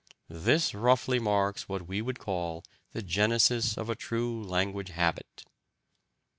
This 0.29 0.73
roughly 0.73 1.19
marks 1.19 1.69
what 1.69 1.87
we 1.87 2.01
would 2.01 2.17
call 2.17 2.63
the 2.91 3.03
genesis 3.03 3.77
of 3.77 3.87
a 3.87 3.93
true 3.95 4.41
language 4.43 4.89
habit." 4.89 5.43